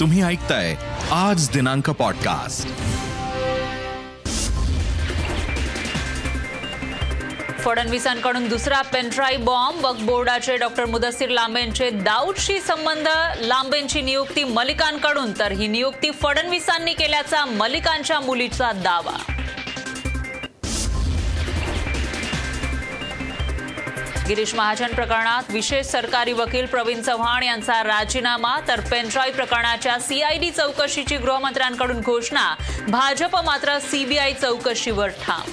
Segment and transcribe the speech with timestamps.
[0.00, 0.74] तुम्ही ऐकताय
[1.12, 2.68] आज दिनांक पॉडकास्ट
[7.60, 13.08] फडणवीसांकडून दुसरा पेनड्राईव्ह बॉम्ब वक्फ बोर्डाचे डॉक्टर मुदस्सीर लांबेंचे दाऊदशी संबंध.
[13.40, 19.33] लांबेंची नियुक्ती मलिकांकडून तर ही नियुक्ती फडणवीसांनी केल्याचा मलिकांच्या मुलीचा दावा.
[24.28, 31.16] गिरीश महाजन प्रकरणात विशेष सरकारी वकील प्रवीण चव्हाण यांचा राजीनामा तर पेनड्राईव्ह प्रकरणाच्या सीआयडी चौकशीची
[31.16, 32.54] गृहमंत्र्यांकडून घोषणा.
[32.88, 35.52] भाजप मात्र सीबीआय चौकशीवर ठाम.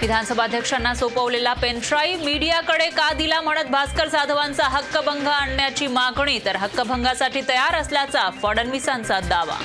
[0.00, 7.74] विधानसभाध्यक्षांना सोपवलेला पेनड्राईव्ह मीडियाकडे का दिला म्हणत भास्कर जाधवांचा हक्कभंग आणण्याची मागणी तर हक्कभंगासाठी तयार
[7.74, 9.58] असल्याचा फडणवीसांचा दावा.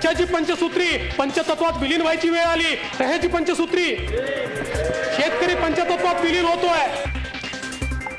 [0.00, 0.86] पक्षाची पंचसूत्री?
[1.16, 2.74] पंचतत्वात विलीन व्हायची वेळ आली.
[2.98, 3.84] ह्याची पंचसूत्री?
[5.16, 6.86] शेतकरी पंचतत्वात विलीन होतोय.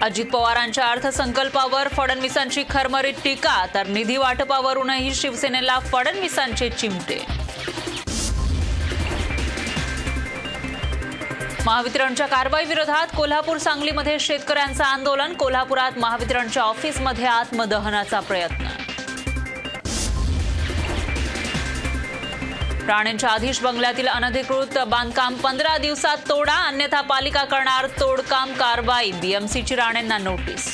[0.02, 7.20] अजित पवारांच्या अर्थसंकल्पावर फडणवीसांची खरमरीत टीका तर निधी वाटपावरूनही शिवसेनेला फडणवीसांचे चिमटे.
[11.66, 18.81] महावितरणच्या कारवाई विरोधात कोल्हापूर सांगलीमध्ये शेतकऱ्यांचं आंदोलन कोल्हापुरात महावितरणच्या ऑफिसमध्ये आत्मदहनाचा प्रयत्न.
[22.92, 30.18] राणेंच्या आधीश बंगल्यातील अनधिकृत बांधकाम पंधरा दिवसात तोडा अन्यथा पालिका करणार तोडकाम कारवाई बीएमसीची राणेंना
[30.18, 30.66] नोटीस.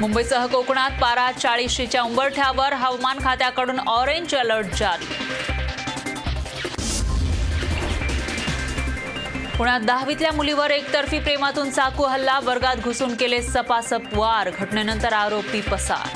[0.00, 5.06] मुंबईसह कोकणात पारा चाळीशीच्या उंबरठ्यावर हवामान खात्याकडून ऑरेंज अलर्ट जारी.
[9.56, 16.15] पुण्यात दहावीतल्या मुलीवर एकतर्फी प्रेमातून चाकू हल्ला वर्गात घुसून केले सपासप वार घटनेनंतर आरोपी पसार.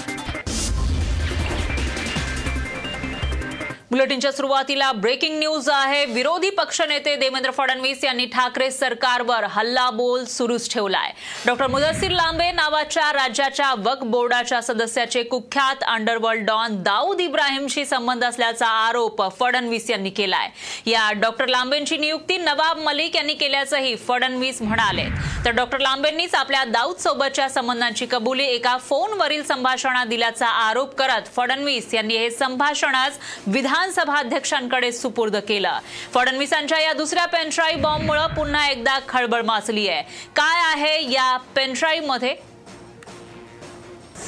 [3.90, 6.04] बुलेटिनच्या सुरुवातीला ब्रेकिंग न्यूज आहे.
[6.06, 11.10] विरोधी पक्षनेते देवेंद्र फडणवीस यांनी ठाकरे सरकारवर हल्लाबोल सुरूच ठेवलाय.
[11.46, 18.66] डॉक्टर मुदस्सीर लांबे नावाच्या राज्याच्या वक बोर्डाच्या सदस्याचे कुख्यात अंडरवर्ल्ड डॉन दाऊद इब्राहिमशी संबंध असल्याचा
[18.66, 20.48] आरोप फडणवीस यांनी केलाय.
[20.86, 25.08] या डॉक्टर लांबेंची नियुक्ती नवाब मलिक यांनी केल्याचंही फडणवीस म्हणाले.
[25.44, 31.92] तर डॉक्टर लांबेंनीच आपल्या दाऊद सोबतच्या संबंधांची कबुली एका फोनवरील संभाषणात दिल्याचा आरोप करत फडणवीस
[31.94, 35.78] यांनी हे संभाषण आज विधान विधानसभा अध्यक्षांकडे सुपूर्द केलं.
[36.14, 40.02] फडणवीसांच्या या दुसऱ्या पेनड्राईव्ह बॉम्बमुळे पुन्हा एकदा खळबळ माचली आहे.
[40.36, 42.34] काय आहे या पेनड्राईव्ह मध्ये?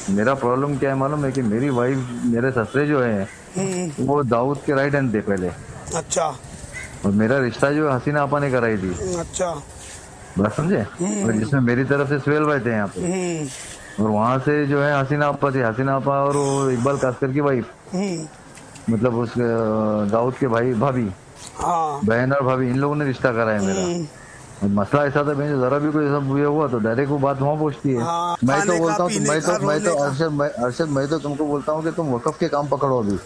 [0.08, 4.58] मेरा प्रॉब्लम क्या है मालूम है कि मेरी वाइफ मेरे ससुरे जो है वो दाऊद
[4.66, 5.48] के राइट हैंड थे पहले।
[5.96, 6.26] अच्छा।
[7.04, 9.52] और मेरा रिश्ता जो हसीना आपा ने कराई थी। अच्छा।
[10.38, 10.82] बात समझे?
[11.24, 13.44] और जिसमें मेरी तरफ़ से सुहेल भाई थे यहाँ पे।
[14.00, 17.66] और वहाँ से जो है हसीना आपा थी। हसीना आपा और इकबाल कास्कर की वाइफ
[18.90, 19.34] मतलब उस
[20.10, 21.08] दाऊद के भाई भाभी
[21.58, 25.58] हाँ। बहन और भाभी इन लोगों ने रिश्ता करा है मेरा। मसला ऐसा था मैंने
[25.60, 26.16] जरा भी कोई ऐसा
[26.46, 29.66] हुआ तो डायरेक्ट वो बात वहाँ पहुँचती है। हाँ, मैं तो बोलता हूँ मैं तो
[29.66, 32.68] मैं तो। अर्शद मैं अर्शद मैं तो तुमको बोलता हूँ कि तुम वकफ के काम
[32.68, 33.18] पकड़ो अभी।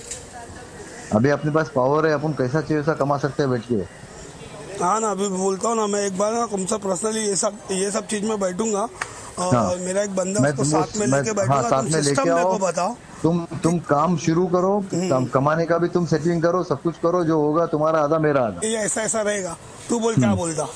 [1.14, 5.00] अभी अपने पास पावर है अपन कैसा चाहिए वैसा कमा सकते हैं बैठ के। हाँ
[5.00, 8.06] ना अभी बोलता हूँ ना मैं एक बार ना तुमसे पर्सनली ये सब ये सब
[8.06, 8.88] चीज़ में बैठूँगा।
[9.38, 12.94] हाँ। मेरा एक बंदा मैं उसको साथ में लेके हाँ, साथ में लेके आओ। बताओ।
[13.22, 17.22] तुम तुम काम शुरू करो काम कमाने का भी तुम सेटिंग करो सब कुछ करो
[17.24, 19.56] जो होगा तुम्हारा आधा मेरा आधा। ये ऐसा ऐसा रहेगा।
[19.88, 20.66] तू बोल क्या बोलता?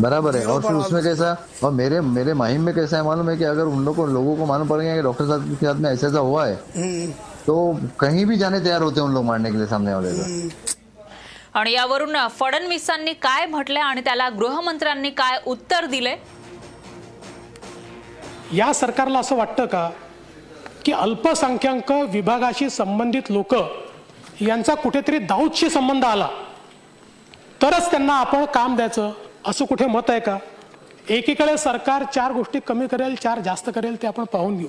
[0.00, 3.36] बराबर है। और फिर उसमें कैसा और मेरे मेरे माहिम में कैसा है मालूम है
[3.36, 5.80] कि अगर उन लोगों को लोगों को मालूम पड़ गया कि डॉक्टर साहब के साथ
[5.80, 7.10] में ऐसा ऐसा हुआ है हम्म,
[7.46, 10.68] तो कहीं भी जाने तैयार होते हैं उन लोग मारने के लिए सामने वाले को
[11.58, 16.14] आणि यावरून फडणवीसांनी काय म्हटले आणि त्याला गृहमंत्र्यांनी काय उत्तर दिले
[18.52, 19.90] या सरकारला असं वाटतं का
[20.84, 23.54] की अल्पसंख्याक विभागाशी संबंधित लोक
[24.40, 26.28] यांचा कुठेतरी दाऊदशी संबंध आला
[27.62, 29.12] तरच त्यांना आपण काम द्यायचं
[29.46, 30.38] असं कुठे मत आहे का?
[31.08, 34.68] एकीकडे सरकार चार गोष्टी कमी करेल चार जास्त करेल ते आपण पाहून घेऊ.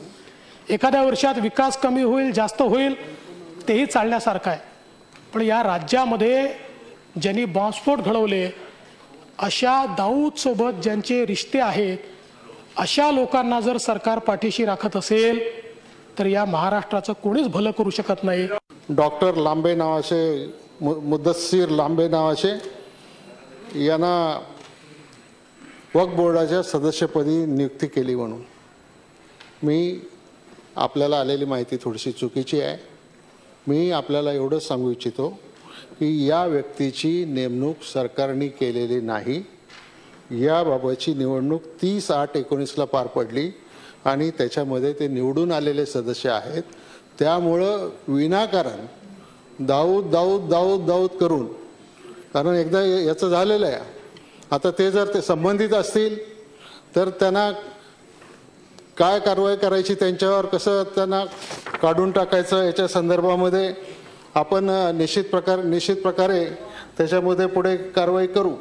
[0.69, 2.95] एखाद्या वर्षात विकास कमी होईल जास्त होईल
[3.67, 4.59] तेही चालण्यासारखं आहे.
[5.33, 6.47] पण या राज्यामध्ये
[7.21, 8.49] ज्यांनी बॉम्बस्फोट घडवले
[9.39, 11.97] अशा दाऊदसोबत ज्यांचे रिश्ते आहेत
[12.77, 15.39] अशा लोकांना जर सरकार पाठीशी राखत असेल
[16.19, 18.47] तर या महाराष्ट्राचं कोणीच भलं करू शकत नाही.
[18.89, 22.51] डॉक्टर लांबे नावाचे मु मुद्दस्सीर लांबे नावाचे
[23.85, 24.41] यांना
[25.95, 28.41] वक्फ बोर्डाच्या सदस्यपदी नियुक्ती केली म्हणून.
[29.63, 29.99] मी
[30.75, 32.77] आपल्याला आलेली माहिती थोडीशी चुकीची आहे.
[33.67, 35.29] मी आपल्याला एवढंच सांगू इच्छितो
[35.99, 39.43] की या व्यक्तीची नेमणूक सरकारने केलेली नाही.
[40.31, 43.49] याबाबतची निवडणूक तीस आठ एकोणीसला पार पडली
[44.05, 46.63] आणि त्याच्यामध्ये ते निवडून आलेले सदस्य आहेत.
[47.19, 48.85] त्यामुळं विनाकारण
[49.65, 51.45] दाऊद दाऊद दाऊद दाऊद करून
[52.33, 53.79] कारण एकदा याचं झालेलं आहे.
[54.51, 56.17] आता ते जर ते संबंधित असतील
[56.95, 57.51] तर त्यांना
[58.97, 61.23] काय कारवाई करायची त्यांच्यावर कसं त्यांना
[61.81, 63.73] काढून टाकायचं याच्या संदर्भामध्ये
[64.35, 66.43] आपण निश्चित प्रकार निश्चित प्रकारे
[66.97, 68.51] त्याच्यामध्ये पुढे कारवाई करू.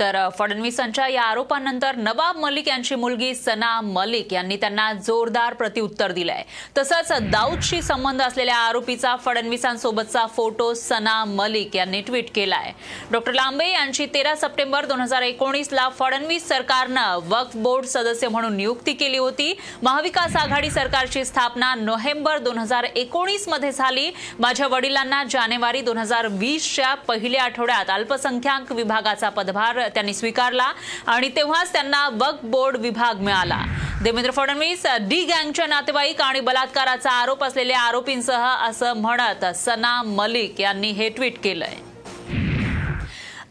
[0.00, 6.42] तर फडणवीसांच्या या आरोपांनंतर नवाब मलिक यांची मुलगी सना मलिक यांनी त्यांना जोरदार प्रत्युत्तर दिलंय.
[6.78, 12.72] तसंच दाऊदशी संबंध असलेल्या आरोपीचा फडणवीसांसोबतचा फोटो सना मलिक यांनी ट्विट केलाय.
[13.10, 18.92] डॉक्टर लांबे यांची तेरा सप्टेंबर दोन हजार एकोणीसला फडणवीस सरकारनं वक्फ बोर्ड सदस्य म्हणून नियुक्ती
[18.92, 19.52] केली होती.
[19.82, 24.10] महाविकास आघाडी सरकारची स्थापना नोव्हेंबर दोन हजार एकोणीसमध्ये झाली.
[24.38, 30.72] माझ्या वडिलांना जानेवारी दोन हजार वीसच्या पहिल्या आठवड्यात अल्पसंख्याक विभागाचा पदभार त्यांनी स्वीकारला
[31.06, 33.62] आणि तेव्हाच त्यांना वक्फ बोर्ड विभाग मिळाला.
[34.02, 40.90] देवेंद्र फडणवीस डी गँगच्या नातेवाईक आणि बलात्काराचा आरोप असलेल्या आरोपींसह असं म्हणत सना मलिक यांनी
[40.90, 41.76] हे ट्विट केलंय.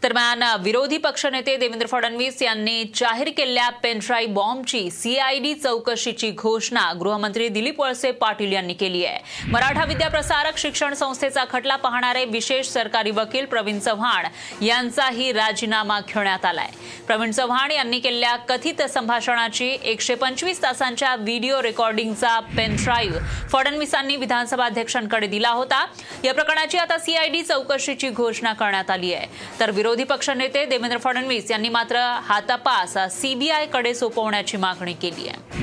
[0.02, 7.80] दरम्यान विरोधी पक्षनेते देवेंद्र फडणवीस यांनी जाहीर केलेल्या पेनड्राईव्ह बॉम्बची सीआयडी चौकशीची घोषणा गृहमंत्री दिलीप
[7.80, 9.48] वळसे पाटील यांनी केली आहे.
[9.50, 14.26] मराठा विद्याप्रसारक शिक्षण संस्थेचा खटला पाहणारे विशेष सरकारी वकील प्रवीण चव्हाण
[14.64, 16.68] यांचाही राजीनामा घेण्यात आलाय.
[17.06, 25.26] प्रवीण चव्हाण यांनी केलेल्या कथित संभाषणाची एकशे पंचवीस तासांच्या व्हिडिओ रेकॉर्डिंगचा पेनड्राईव्ह फडणवीसांनी विधानसभा अध्यक्षांकडे
[25.26, 25.84] दिला होता.
[26.24, 29.26] या प्रकरणाची आता सीआयडी चौकशीची घोषणा करण्यात आली आहे.
[29.60, 35.62] तर विरोधी पक्षनेते देवेंद्र फडणवीस यांनी मात्र हा तपास सीबीआयकडे सोपवण्याची मागणी केली आहे.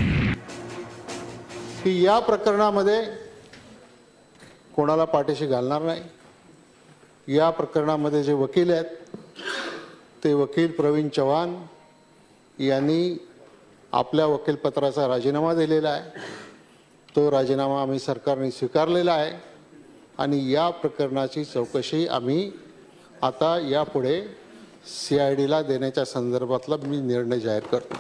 [1.84, 3.02] की या प्रकरणामध्ये
[4.76, 6.02] कोणाला पाठीशी घालणार नाही.
[7.36, 9.16] या प्रकरणामध्ये जे वकील आहेत
[10.24, 11.56] ते वकील प्रवीण चव्हाण
[12.64, 13.18] यांनी
[13.94, 16.10] आपल्या वकीलपत्राचा राजीनामा दिलेला आहे.
[17.16, 19.32] तो राजीनामा आम्ही सरकारने स्वीकारलेला आहे
[20.18, 22.52] आणि या प्रकरणाची चौकशी आम्ही
[23.24, 24.20] आता यापुढे
[24.88, 27.96] सी आय डीला देण्याच्या संदर्भातला मी निर्णय जाहीर करतो.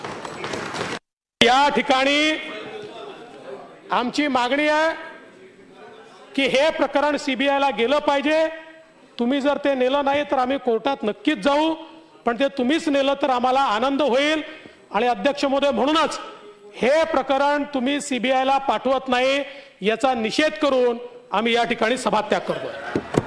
[1.41, 2.31] या ठिकाणी
[3.91, 4.93] आमची मागणी आहे
[6.35, 8.47] की हे प्रकरण सीबीआयला गेलं पाहिजे.
[9.19, 11.73] तुम्ही जर ते नेलं नाही तर आम्ही कोर्टात नक्कीच जाऊ.
[12.25, 14.41] पण ते तुम्हीच नेलं तर आम्हाला आनंद होईल.
[14.93, 16.19] आणि अध्यक्ष महोदय म्हणूनच
[16.75, 19.41] हे प्रकरण तुम्ही सीबीआयला पाठवत नाही
[19.81, 20.97] याचा निषेध करून
[21.31, 23.23] आम्ही या ठिकाणी सभात्याग करतो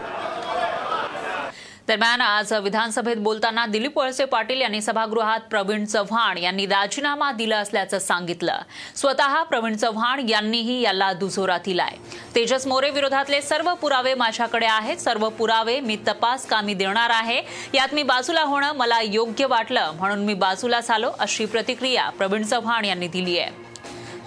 [1.88, 7.98] दरम्यान आज विधानसभेत बोलताना दिलीप वळसे पाटील यांनी सभागृहात प्रवीण चव्हाण यांनी राजीनामा दिला असल्याचं
[7.98, 8.58] सांगितलं.
[8.96, 11.96] स्वतः प्रवीण चव्हाण यांनीही याला दुजोरा दिलाय.
[12.34, 14.96] तेजस मोरे विरोधातले सर्व पुरावे माझ्याकडे आहेत.
[14.96, 17.40] सर्व पुरावे मी तपास कामी देणार आहे.
[17.74, 22.84] यात मी बाजूला होणं मला योग्य वाटलं म्हणून मी बाजूला झालो अशी प्रतिक्रिया प्रवीण चव्हाण
[22.84, 23.66] यांनी दिली आहे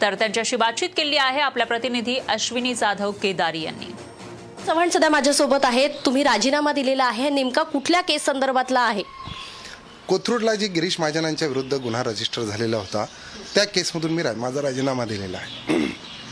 [0.01, 3.93] तर त्यांच्याशी बातचीत केली आहे आपल्या प्रतिनिधी अश्विनी जाधव केदारी यांनी.
[4.67, 5.89] चव्हाण सध्या माझ्यासोबत आहेत.
[6.05, 7.29] तुम्ही राजीनामा दिलेला आहे.
[7.29, 9.03] नेमका कुठल्या केस संदर्भातला आहे?
[10.07, 13.05] कोथरूडला जी गिरीश महाजनांच्या विरुद्ध गुन्हा रजिस्टर झालेला होता
[13.55, 15.77] त्या केसमधून मी रा- माझा राजीनामा दिलेला आहे.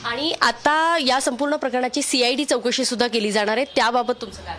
[0.06, 3.66] आणि आता या संपूर्ण प्रकरणाची सीआयडी चौकशी सुद्धा केली जाणार आहे.
[3.76, 4.58] त्याबाबत तुमचं काय?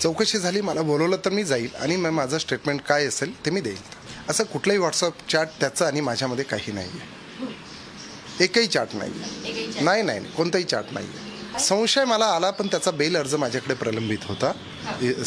[0.00, 3.60] चौकशी झाली मला बोलवलं तर मी जाईल आणि मग माझं स्टेटमेंट काय असेल ते मी
[3.60, 3.78] देईल.
[4.28, 10.02] असं कुठलंही व्हॉट्सअप चॅट त्याचं आणि माझ्यामध्ये काही नाही आहे एकही चॅट नाही आहे नाही
[10.02, 11.27] नाही नाही, कोणताही चॅट नाही आहे
[11.60, 14.52] संशय मला आला पण त्याचा बेल अर्ज माझ्याकडे प्रलंबित होता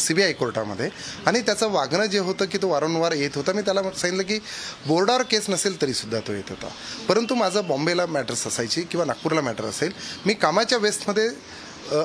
[0.00, 0.88] सी बी आय कोर्टामध्ये.
[1.26, 4.38] आणि त्याचं वागणं जे होतं की तो वारंवार येत होता मी त्याला सांगितलं की
[4.86, 6.68] बोर्डावर केस नसेल तरीसुद्धा तो येत होता.
[7.08, 9.92] परंतु माझं बॉम्बेला मॅटर्स असायची किंवा नागपूरला मॅटर असेल
[10.26, 11.28] मी कामाच्या वेस्टमध्ये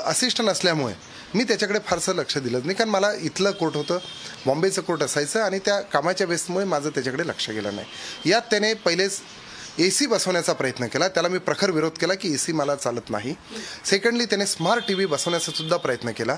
[0.05, 0.93] असिस्टंट असल्यामुळे
[1.35, 3.97] मी त्याच्याकडे फारसं लक्ष दिलं नाही कारण मला इथलं कोर्ट होतं
[4.45, 8.29] बॉम्बेचं कोर्ट असायचं आणि त्या कामाच्या वेस्टमुळे माझं त्याच्याकडे लक्ष गेलं नाही.
[8.29, 9.19] यात त्याने पहिलेच
[9.79, 11.07] ए सी बसवण्याचा प्रयत्न केला.
[11.07, 13.33] त्याला मी प्रखर विरोध केला की ए सी मला चालत नाही.
[13.85, 16.35] सेकंडली त्याने स्मार्ट टी व्ही बसवण्याचा सुद्धा प्रयत्न केला.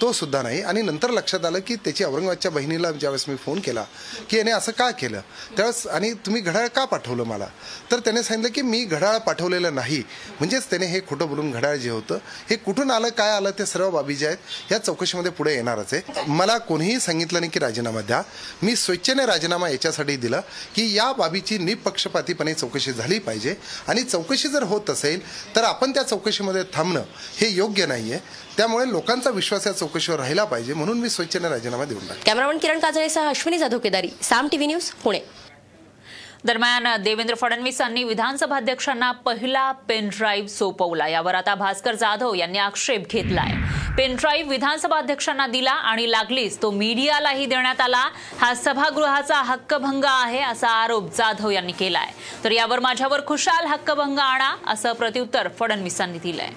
[0.00, 0.60] तो सुद्धा नाही.
[0.62, 3.84] आणि नंतर लक्षात आलं की त्याची औरंगाबादच्या बहिणीला ज्यावेळेस मी फोन केला
[4.30, 5.20] की याने असं का केलं?
[5.56, 7.46] त्यावेळेस आणि तुम्ही घड्याळ का पाठवलं मला?
[7.90, 10.02] तर त्याने सांगितलं की मी घड्याळ पाठवलेलं नाही.
[10.38, 12.18] म्हणजेच त्याने हे खोटं बोलून घड्याळ जे होतं
[12.50, 16.22] हे कुठून आलं काय आलं ते सर्व बाबी जे आहेत या चौकशीमध्ये पुढे येणारच आहे.
[16.28, 18.22] मला कोणीही सांगितलं नाही की राजीनामा द्या.
[18.62, 20.40] मी स्वेच्छेने राजीनामा याच्यासाठी दिला
[20.74, 23.54] की या बाबीची निपक्षपातीपणे चौकशी चौकशी झाली पाहिजे.
[23.88, 25.20] आणि चौकशी जर होत असेल
[25.56, 27.02] तर आपण त्या चौकशीमध्ये थांबणं
[27.38, 28.20] हे योग्य नाही आहे
[28.56, 32.22] त्यामुळे लोकांचा विश्वास या चौकशीवर राहिला पाहिजे म्हणून मी स्वेच्छेने राजीनामा देऊन टाकतो.
[32.26, 35.20] कॅमेरामन किरण काजळेसह अश्विनी जाधव केदारी साम टीव्ही न्यूज पुणे.
[36.46, 41.06] दरम्यान देवेंद्र फडणवीसांनी विधानसभा अध्यक्षांना पहिला पेनड्राईव्ह सोपवला.
[41.08, 43.52] यावर आता भास्कर जाधव यांनी आक्षेप घेतलाय.
[43.96, 46.56] पेनड्राईव्ह विधानसभा अध्यक्षांना दिला आणि लागलीच.
[46.62, 48.08] तो मीडियालाही देण्यात आला.
[48.40, 52.12] हा सभागृहाचा हक्कभंग आहे असा आरोप जाधव यांनी केलाय.
[52.44, 56.50] तर यावर माझ्यावर खुशाल हक्कभंग आणा असं प्रत्युत्तर फडणवीसांनी दिलंय.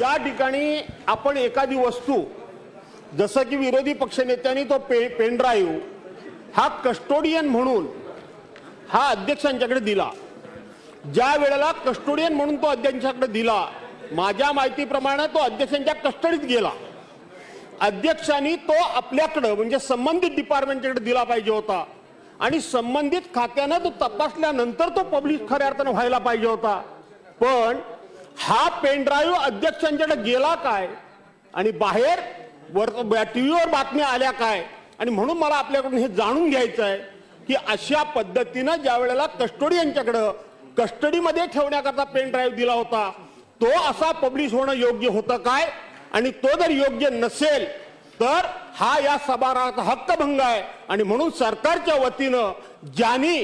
[0.00, 2.22] या ठिकाणी आपण एखादी वस्तू
[3.18, 5.78] जसं की विरोधी पक्षनेत्यांनी तो पे पेन ड्राईव्ह
[6.56, 7.86] हा कस्टोडियन म्हणून
[8.88, 10.10] हा अध्यक्षांच्याकडे दिला.
[11.14, 13.64] ज्या वेळेला कस्टोडियन म्हणून तो अध्यक्षांकडे दिला
[14.12, 16.70] माझ्या माहितीप्रमाणे तो अध्यक्षांच्या कस्टडीत गेला.
[17.80, 21.84] अध्यक्षांनी तो आपल्याकडं म्हणजे संबंधित डिपार्टमेंटकडे दिला पाहिजे होता.
[22.40, 26.76] आणि संबंधित खात्यानं तो तपासल्यानंतर तो पब्लिश खऱ्या अर्थानं व्हायला पाहिजे होता.
[27.40, 27.78] पण
[28.38, 30.88] हा पेनड्राईव्ह अध्यक्षांच्याकडे गेला काय?
[31.54, 32.20] आणि बाहेर
[32.74, 32.90] वर
[33.34, 34.64] टीव्हीवर बातम्या आल्या काय?
[34.98, 36.98] आणि म्हणून मला आपल्याकडून हे जाणून घ्यायचं आहे
[37.46, 40.30] की अशा पद्धतीनं ज्या वेळेला कस्टोडियनच्याकडं
[40.78, 43.10] कस्टडीमध्ये ठेवण्याकरता पेन ड्राईव्ह दिला होता
[43.60, 45.68] तो असा पब्लिश होणं योग्य होतं काय?
[46.12, 47.64] आणि तो जर योग्य नसेल
[48.20, 50.62] तर हा या सभागृहाचा हक्कभंग आहे.
[50.88, 52.52] आणि म्हणून सरकारच्या वतीनं
[52.96, 53.38] ज्यांनी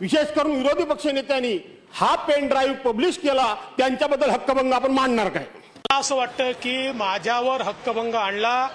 [0.00, 1.56] विशेष करून विरोधी पक्ष नेत्यांनी
[1.92, 5.44] हा पेन ड्राईव्ह पब्लिश केला त्यांच्याबद्दल हक्कभंग आपण मांडणार काय?
[5.76, 8.68] मला असं वाटतं की माझ्यावर हक्कभंग आणला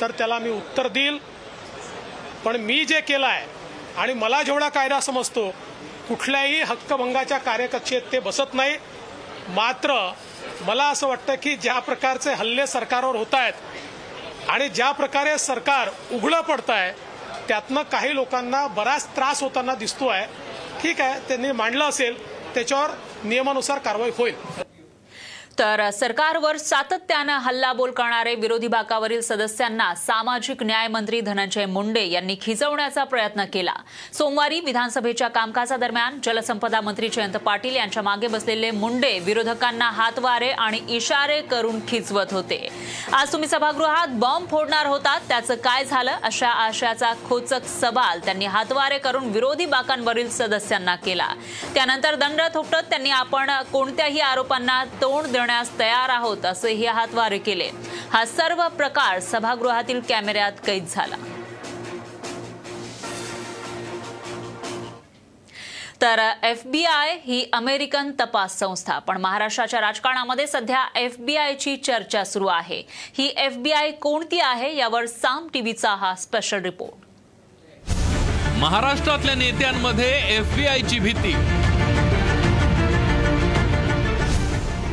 [0.00, 1.18] तर त्याला मी उत्तर देईल.
[2.44, 3.46] पण मी जे केलं आहे
[3.98, 5.48] आणि मला जेवढा कायदा समजतो
[6.08, 8.76] कुठल्याही हक्कभंगाच्या कार्यकक्षेत ते बसत नाही.
[9.48, 9.94] मात्र
[10.66, 16.40] मला असं वाटतं की ज्या प्रकारचे हल्ले सरकारवर होत आहेत आणि ज्या प्रकारे सरकार उघडं
[16.40, 16.92] पडतं आहे
[17.48, 20.26] त्यातनं काही लोकांना बराच त्रास होताना दिसतो आहे
[20.82, 22.18] ठीक आहे त्यांनी मांडलं असेल
[22.54, 22.90] त्याच्यावर
[23.24, 24.34] नियमानुसार कारवाई होईल.
[25.60, 33.02] तर सरकारवर सातत्यानं हल्लाबोल करणारे विरोधी बाकावरील सदस्यांना सामाजिक न्याय मंत्री धनंजय मुंडे यांनी खिचवण्याचा
[33.04, 33.74] प्रयत्न केला.
[34.18, 41.40] सोमवारी विधानसभेच्या कामकाजादरम्यान जलसंपदा मंत्री जयंत पाटील यांच्या मागे बसलेले मुंडे विरोधकांना हातवारे आणि इशारे
[41.42, 42.68] करून खिचवत होते.
[43.12, 48.98] आज तुम्ही सभागृहात बॉम्ब फोडणार होतात त्याचं काय झालं अशा आशयाचा खोचक सवाल त्यांनी हातवारे
[48.98, 51.28] करून विरोधी बाकांवरील सदस्यांना केला.
[51.74, 57.68] त्यानंतर दंड थोपटत त्यांनी आपण कोणत्याही आरोपांना तोंड करण्यास तयार आहोत असेही हातवारे केले
[58.12, 61.16] हा सर्व प्रकार सभागृहातील कॅमेऱ्यात कैद झाला.
[66.02, 72.82] तर एफबीआय ही अमेरिकन तपास संस्था पण महाराष्ट्राच्या राजकारणामध्ये सध्या एफबीआयची चर्चा सुरू आहे.
[73.18, 77.08] ही एफबीआय कोणती आहे यावर साम टीव्हीचा हा स्पेशल रिपोर्ट.
[78.58, 81.34] महाराष्ट्रातल्या नेत्यांमध्ये एफबीआयची भीती.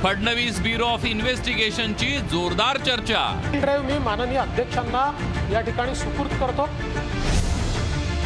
[0.04, 3.22] फडणवीस ब्युरो ऑफ इन्व्हेस्टिगेशनची जोरदार चर्चा.
[3.54, 5.01] ड्राईव्ह मी माननीय अध्यक्षांना
[5.51, 6.66] या ठिकाणी सुपूर्द करतो.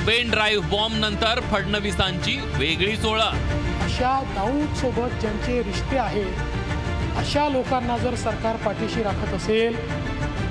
[0.07, 7.97] पेन ड्राईव्ह बॉम्ब नंतर फडणवीसांची वेगळीच ओळख अशा दाऊद सोबत ज्यांचे रिश्ते आहेत अशा लोकांना
[7.97, 9.77] जर सरकार पाठीशी राखत असेल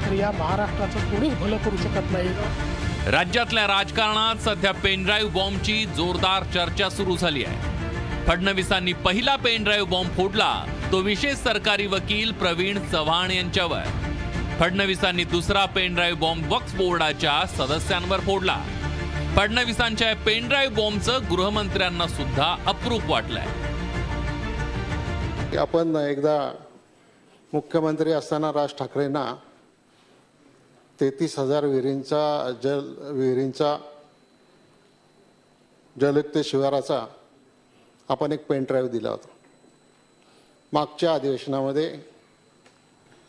[0.04, 3.10] तर या महाराष्ट्राचं कोणीच भलं करू शकत नाही.
[3.10, 8.26] राज्यातल्या राजकारणात सध्या पेनड्राईव्ह बॉम्बची जोरदार चर्चा सुरू झाली आहे.
[8.26, 10.52] फडणवीसांनी पहिला पेनड्राईव्ह बॉम्ब फोडला.
[10.92, 13.82] तो विशेष सरकारी वकील प्रवीण चव्हाण यांच्यावर.
[14.60, 18.56] फडणवीसांनी दुसरा पेनड्राईव्ह बॉम्ब वक्फ बोर्डाच्या सदस्यांवर फोडला.
[19.36, 23.46] फडणवीसांच्या पेनड्राईव्ह बॉम्बचं गृहमंत्र्यांना सुद्धा अप्रूप वाटलंय.
[25.56, 26.36] आपण एकदा
[27.52, 29.34] मुख्यमंत्री असताना राज ठाकरेंना
[31.00, 33.76] तेहतीस हजार विहिरींचा जल विहिरींचा
[35.96, 37.04] जलयुक्त शिवाराचा
[38.08, 39.28] आपण एक पेन ड्राईव्ह दिला होता.
[40.72, 41.98] मागच्या अधिवेशनामध्ये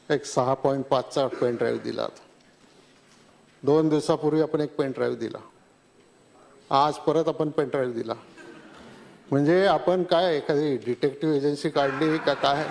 [0.10, 2.22] एक सहा पॉईंट पाचचा पेन ड्राईव्ह दिला होता.
[3.64, 5.38] दोन दिवसापूर्वी आपण एक पेन ड्राईव्ह दिला.
[6.86, 8.14] आज परत आपण पेन ड्राईव्ह दिला.
[9.32, 12.64] म्हणजे आपण काय एखादी डिटेक्टिव्ह एजन्सी काढली का काय?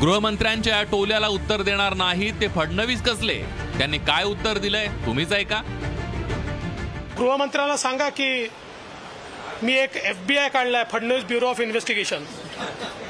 [0.00, 3.42] गृहमंत्र्यांच्या या टोल्याला उत्तर देणार नाही ते फडणवीस कसले?
[3.78, 4.86] त्यांनी काय उत्तर दिलंय?
[5.06, 5.62] तुम्हीच ऐका.
[7.18, 8.48] गृहमंत्र्याला सांगा की
[9.62, 12.24] मी एक एफ बी आय काढलाय फडणवीस ब्युरो ऑफ इन्व्हेस्टिगेशन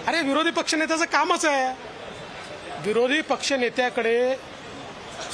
[0.07, 1.73] अरे विरोधी पक्षनेत्याचं कामच आहे.
[2.85, 4.35] विरोधी पक्षनेत्याकडे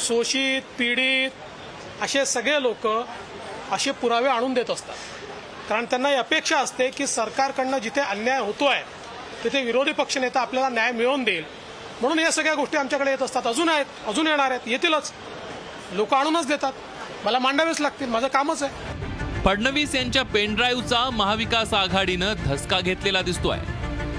[0.06, 1.30] शोषित पीडित
[2.02, 2.86] असे सगळे लोक
[3.72, 4.94] असे पुरावे आणून देत असतात.
[5.68, 8.80] कारण त्यांना ही अपेक्षा असते की सरकारकडनं जिथे अन्याय होतोय
[9.44, 11.44] तिथे विरोधी पक्षनेता आपल्याला न्याय मिळवून देईल.
[12.00, 13.46] म्हणून या सगळ्या गोष्टी आमच्याकडे येत असतात.
[13.46, 15.12] अजून आहेत अजून येणार आहेत येतीलच.
[15.92, 16.72] लोक आणूनच देतात.
[17.24, 18.91] मला मांडावेच लागतील माझं कामच आहे.
[19.44, 23.58] फडणवीस यांच्या पेनड्राईव्हचा महाविकास आघाडीनं धसका घेतलेला दिसतोय.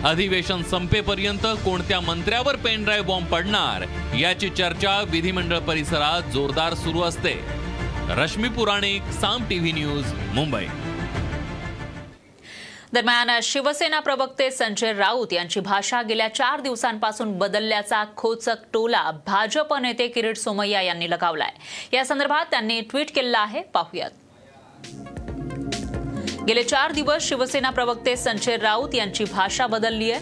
[0.06, 7.34] अधिवेशन संपेपर्यंत कोणत्या मंत्र्यावर पेनड्राईव्ह बॉम्ब पडणार याची चर्चा विधिमंडळ परिसरात जोरदार सुरू असते.
[8.10, 10.65] Rashmi Puranik Saam TV news Mumbai.
[12.94, 20.08] दरम्यान शिवसेना प्रवक्ते संजय राऊत यांची भाषा गेल्या चार दिवसांपासून बदलल्याचा खोचक टोला भाजप नेते
[20.08, 21.51] किरीट सोमय्या यांनी लगावलाय.
[21.94, 23.62] या संदर्भात त्यांनी ट्विट केलं आहे.
[23.62, 24.12] पाहुयात.
[26.47, 30.19] गेले चार दिवस शिवसेना प्रवक्ते संजय राऊत यांची भाषा बदलली आहे.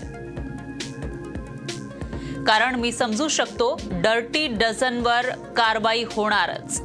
[2.43, 6.81] कारण मी समजू शकतो डर्टी डझनवर कारवाई होणारच.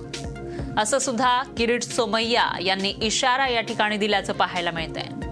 [0.78, 5.25] असं सुद्धा किरीट सोमय्या यांनी इशारा या ठिकाणी दिल्याचं पाहायला मिळतंय.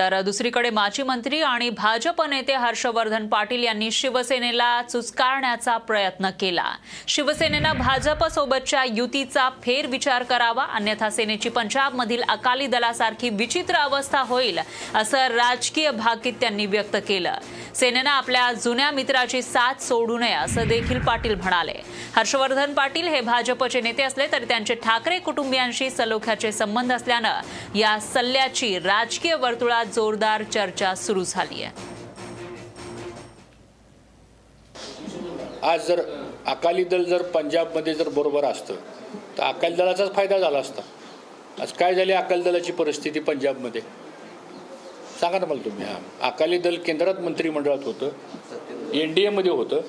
[0.00, 6.64] तर दुसरीकडे माजी मंत्री आणि भाजप नेते हर्षवर्धन पाटील यांनी शिवसेनेला चुचकारण्याचा प्रयत्न केला.
[7.08, 14.58] शिवसेनेनं भाजपसोबतच्या युतीचा फेरविचार करावा अन्यथा सेनेची पंजाबमधील अकाली दलासारखी विचित्र अवस्था होईल
[14.94, 17.34] असं राजकीय भाकीत त्यांनी व्यक्त केलं.
[17.74, 21.74] सेनेनं आपल्या जुन्या मित्राची साथ सोडू नये असं देखील पाटील म्हणाले.
[22.16, 28.78] हर्षवर्धन पाटील हे भाजपचे नेते असले तरी त्यांचे ठाकरे कुटुंबियांशी सलोख्याचे संबंध असल्यानं या सल्ल्याची
[28.78, 31.88] राजकीय वर्तुळात जोरदार चर्चा सुरू झाली आहे.
[35.62, 36.00] आज जर
[36.46, 38.74] अकाली दल जर पंजाबमध्ये जर बरोबर असतं
[39.38, 40.82] तर अकाली दलाचाच फायदा झाला असता.
[41.62, 43.80] आज काय झाली अकाली दलाची परिस्थिती पंजाबमध्ये?
[45.20, 45.84] सांगा ना मला तुम्ही.
[45.84, 46.28] हा.
[46.28, 48.08] अकाली दल केंद्रात मंत्रिमंडळात होतं
[48.92, 49.80] एन डी एमध्ये होतं.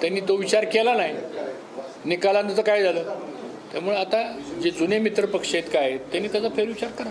[0.00, 1.14] त्यांनी तो विचार केला नाही.
[2.04, 3.02] निकालानंतर काय झालं?
[3.72, 4.22] त्यामुळे आता
[4.62, 7.10] जे जुने मित्र पक्ष आहेत काय त्यांनी त्याचा फेरविचार करा.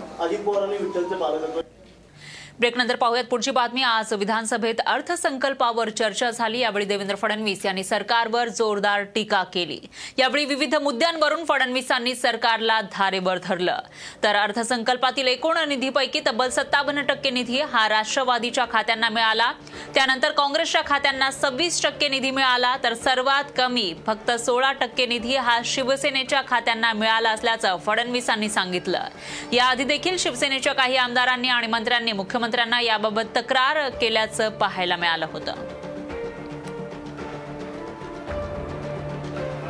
[2.60, 3.82] ब्रेकनंतर पाहूयात पुढची बातमी.
[3.82, 6.58] आज विधानसभेत अर्थसंकल्पावर चर्चा झाली.
[6.58, 9.78] यावेळी देवेंद्र फडणवीस यांनी सरकारवर जोरदार टीका केली.
[10.18, 13.78] यावेळी विविध मुद्द्यांवरून फडणवीसांनी सरकारला धारेवर धरलं.
[14.22, 19.50] तर अर्थसंकल्पातील एकूण निधीपैकी तब्बल सत्तावन्न टक्के निधी हा राष्ट्रवादीच्या खात्यांना मिळाला.
[19.94, 22.74] त्यानंतर काँग्रेसच्या खात्यांना सव्वीस टक्के निधी मिळाला.
[22.84, 29.04] तर सर्वात कमी फक्त सोळा टक्के निधी हा शिवसेनेच्या खात्यांना मिळाला असल्याचं फडणवीसांनी सांगितलं.
[29.52, 35.54] याआधी देखील शिवसेनेच्या काही आमदारांनी आणि मंत्र्यांनी मुख्यमंत्री मुख्यमंत्र्यांना याबाबत तक्रार केल्याचं पाहायला मिळालं होतं.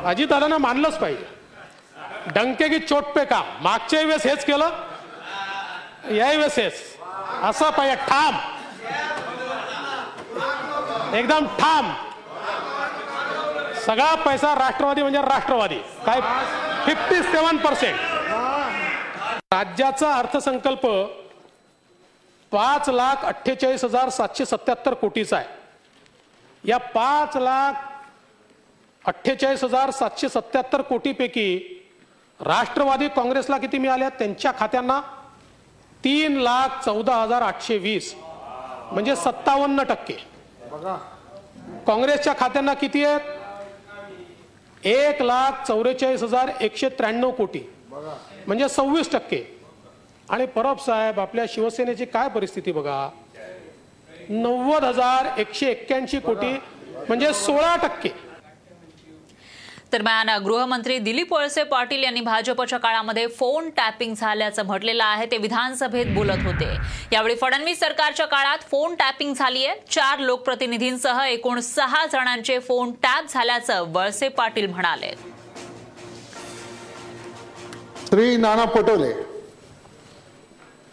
[0.04, 1.25] अजितदादांना मानलंच पाहिजे.
[2.35, 4.68] डंके की चोट पे का मागच्या वेळेस हेच केलं
[6.14, 6.75] याही वेळेस हेच.
[7.42, 8.35] असं पाहिजे ठाम.
[11.14, 11.92] एकदम ठाम.
[13.87, 15.79] सगळा पैसा राष्ट्रवादी म्हणजे राष्ट्रवादी.
[16.07, 16.20] काय?
[16.87, 17.98] फिफ्टी सेवन पर्सेंट
[19.53, 20.87] राज्याचा अर्थसंकल्प
[22.52, 25.46] पाच लाख अठ्ठेचाळीस हजार सातशे सत्याहत्तर कोटीचा आहे.
[26.64, 27.72] या पाच लाख
[29.04, 31.59] अठ्ठेचाळीस हजार सातशे सत्याहत्तर कोटीपैकी
[32.40, 35.00] राष्ट्रवादी काँग्रेसला किती मिळाल्या त्यांच्या खात्यांना
[36.04, 38.14] तीन लाख चौदा हजार आठशे वीस.
[38.92, 40.14] म्हणजे सत्तावन्न टक्के.
[41.87, 44.87] काँग्रेसच्या खात्यांना किती आहेत?
[44.87, 47.61] एक लाख चौवेचाळीस हजार एकशे त्र्याण्णव कोटी.
[48.46, 49.56] म्हणजे सव्वीस टक्के.
[50.30, 53.08] आणि परब साहेब आपल्या शिवसेनेची काय परिस्थिती बघा?
[54.28, 56.52] नव्वद हजार एकशे एक्क्याऐंशी कोटी
[57.08, 58.08] म्हणजे सोळा टक्के.
[59.92, 65.26] दरम्यान गृहमंत्री दिलीप वळसे पाटील यांनी भाजपच्या काळामध्ये फोन टॅपिंग झाल्याचं म्हटलेलं आहे.
[65.30, 66.66] ते विधानसभेत बोलत होते.
[67.12, 73.32] यावेळी फडणवीस सरकारच्या काळात फोन टॅपिंग झाली आहे चार लोकप्रतिनिधींसह एकूण सहा जणांचे फोन टॅप
[73.32, 75.14] झाल्याचं वळसे पाटील म्हणाले.
[78.06, 79.12] श्री नाना पटोले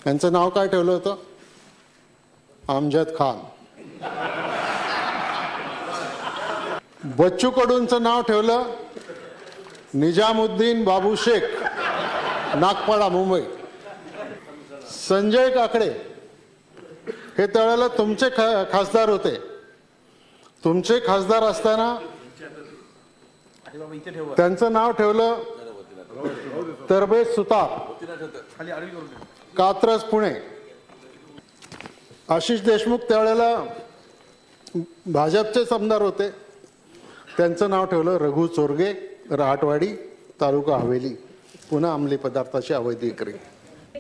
[0.05, 1.15] यांचं नाव काय ठेवलं होतं?
[2.63, 3.39] आमजद खान.
[7.17, 8.63] बच्चू कडूंचं नाव ठेवलं
[9.93, 11.43] निजामुद्दीन बाबू शेख
[12.55, 13.41] नागपाडा मुंबई.
[14.91, 15.89] संजय काकडे
[17.37, 19.35] हे त्यावेळेला तुमचे खा खासदार होते.
[20.63, 21.95] तुमचे खासदार असताना
[24.37, 25.41] त्यांचं नाव ठेवलं
[26.89, 28.01] तरबेज सुताप
[29.57, 30.33] कात्रज पुणे.
[32.29, 33.55] आशिष देशमुख त्यावेळेला
[35.05, 36.29] भाजपचेच आमदार होते.
[37.37, 38.91] त्यांचं नाव ठेवलं रघु चोरगे
[39.31, 39.87] राहटवाडी
[40.41, 41.13] तालुका हवेली.
[41.69, 43.33] पुन्हा अंमली पदार्थाची अवैध विक्री.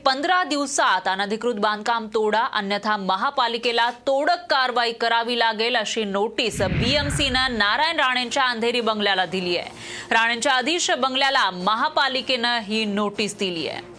[0.05, 7.99] पंधरा दिवसात अनधिकृत बांधकाम तोडा अन्यथा महापालिकेला तोडक कारवाई करावी लागेल अशी नोटीस बीएमसीनं नारायण
[7.99, 9.69] राणेंच्या अंधेरी बंगल्याला दिली आहे
[10.11, 13.92] राणेंच्या अधीश बंगल्याला महापालिकेनं ही नोटीस दिली आहे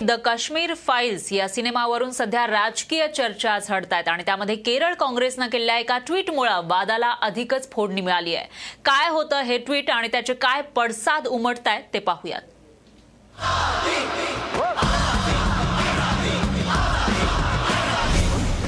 [0.00, 5.76] द काश्मीर फाईल्स या सिनेमावरून सध्या राजकीय चर्चा झडत आहेत आणि त्यामध्ये केरळ काँग्रेसनं केलेल्या
[5.78, 8.46] एका ट्विटमुळे वादाला अधिकच फोडणी मिळाली आहे.
[8.84, 12.42] काय होतं हे ट्विट आणि त्याचे काय पडसाद उमटत आहेत ते पाहूयात.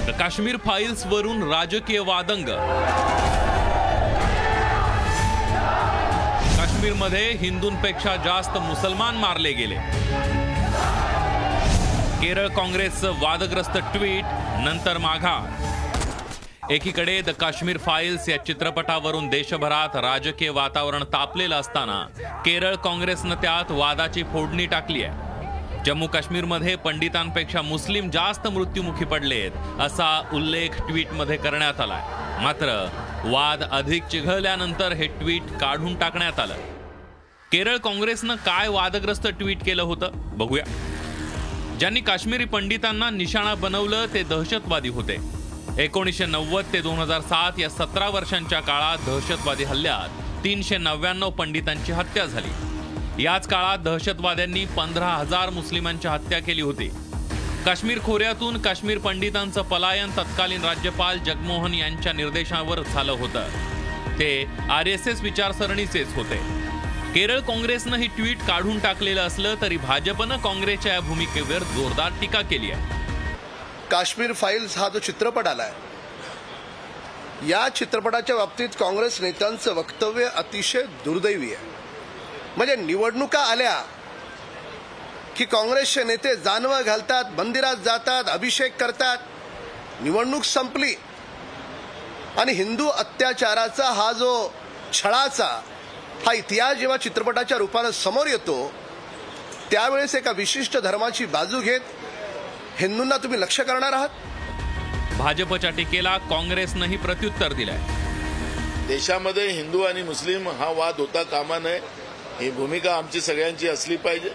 [0.07, 2.49] द काश्मीर फाईल्स वरून राजकीय वादंग.
[6.57, 9.79] काश्मीरमध्ये हिंदूंपेक्षा जास्त मुसलमान मारले गेले.
[12.23, 14.25] केरळ काँग्रेसचं वादग्रस्त ट्विट
[14.65, 16.73] नंतर माघार.
[16.73, 22.01] एकीकडे द काश्मीर फाईल्स या चित्रपटावरून देशभरात राजकीय वातावरण तापलेलं असताना
[22.45, 25.85] केरळ काँग्रेसनं त्यात वादाची फोडणी टाकली आहे.
[25.85, 29.51] जम्मू काश्मीरमध्ये पंडितांपेक्षा मुस्लिम जास्त मृत्युमुखी पडलेत
[29.81, 32.03] असा उल्लेख ट्विटमध्ये करण्यात आलाय.
[32.43, 32.89] मात्र
[33.25, 36.55] वाद अधिक चिघळल्यानंतर हे ट्विट काढून टाकण्यात आलं.
[37.53, 40.11] केरळ काँग्रेसनं काय वादग्रस्त ट्विट केलं होतं?
[40.15, 40.65] बघूया.
[41.79, 45.17] ज्यांनी काश्मीरी पंडितांना निशाणा बनवलं ते दहशतवादी होते.
[45.79, 51.93] एकोणीसशे नव्वद ते दोन हजार सात या सतरा वर्षांच्या काळात दहशतवादी हल्ल्यात तीनशे नव्याण्णव पंडितांची
[51.93, 53.23] हत्या झाली.
[53.25, 56.89] याच काळात दहशतवाद्यांनी पंधरा हजार मुस्लिमांची हत्या केली होती.
[57.65, 63.49] काश्मीर खोऱ्यातून काश्मीर पंडितांचं पलायन तत्कालीन राज्यपाल जगमोहन यांच्या निर्देशावर झालं होतं.
[64.19, 66.41] ते आर एस एस विचारसरणीचेच होते.
[67.17, 72.71] केरळ काँग्रेसनं हे ट्विट काढून टाकलेलं असलं तरी भाजपनं काँग्रेसच्या या भूमिकेवर जोरदार टीका केली
[72.71, 73.89] आहे.
[73.91, 75.73] काश्मीर फाईल्स हा जो चित्रपट आलाय
[77.49, 81.67] या चित्रपटाच्या बाबतीत काँग्रेस नेत्यांचं वक्तव्य अतिशय दुर्दैवी आहे.
[82.57, 83.81] म्हणजे निवडणुका आल्या
[85.37, 90.95] की काँग्रेसचे नेते जानवं घालतात मंदिरात जातात अभिषेक करतात निवडणूक संपली.
[92.39, 94.53] आणि हिंदू अत्याचाराचा हा जो
[94.93, 95.51] छळाचा
[96.25, 98.73] हा इतिहास जेव्हा चित्रपटाच्या रूपानं समोर येतो
[99.71, 101.81] त्यावेळेस एका विशिष्ट धर्माची बाजू घेत
[102.79, 104.09] हिंदूंना तुम्ही लक्ष करणार आहात?
[105.19, 107.79] भाजपच्या टीकेला काँग्रेसनंही प्रत्युत्तर दिलंय.
[108.89, 111.79] देशामध्ये हिंदू आणि मुस्लिम हा वाद होता कामा नये
[112.41, 114.31] ही भूमिका आमची सगळ्यांची असली पाहिजे.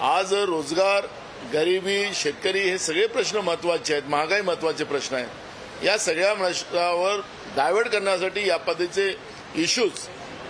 [0.00, 1.06] आज रोजगार
[1.52, 5.84] गरिबी शेतकरी हे सगळे प्रश्न महत्त्वाचे आहेत महागाई महत्त्वाचे प्रश्न आहेत.
[5.84, 7.20] या सगळ्या प्रश्नावर
[7.56, 9.14] डायव्हर्ट करण्यासाठी या पद्धतीचे
[9.62, 9.90] इश्यूज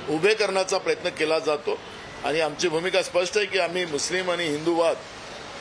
[0.08, 1.78] उभे करण्याचा प्रयत्न केला जातो.
[2.24, 4.96] आणि आमची भूमिका स्पष्ट आहे की आम्ही मुस्लिम आणि हिंदू वाद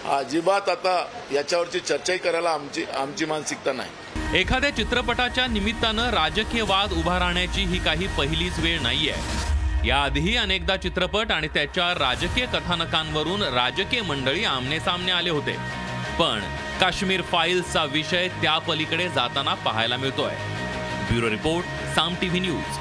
[0.09, 4.39] अजिबात आता याच्यावरची चर्चाही करायला आमची आमची मानसिकता नाही.
[4.39, 9.13] एखाद्या चित्रपटाच्या निमित्तानं राजकीय वाद उभा राहण्याची ही काही पहिलीच वेळ नाहीये.
[9.87, 15.55] याआधीही अनेकदा चित्रपट आणि त्याच्या राजकीय कथानकांवरून राजकीय मंडळी आमने सामने आले होते.
[16.19, 16.39] पण
[16.81, 20.35] काश्मीर फाईल्सचा विषय त्या पलीकडे जाताना पाहायला मिळतोय.
[21.11, 22.77] Bureau report Saam TV news.